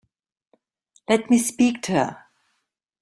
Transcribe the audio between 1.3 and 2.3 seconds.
speak to her.